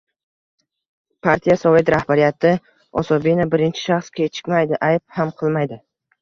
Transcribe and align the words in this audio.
Partiya-sovet 1.27 1.91
rahbariyati, 1.95 2.53
osobenno, 3.03 3.47
birinchi 3.53 3.85
shaxs 3.91 4.11
kechikmaydi, 4.21 4.79
ayb 4.91 5.05
ham 5.21 5.37
qilmaydi! 5.45 5.81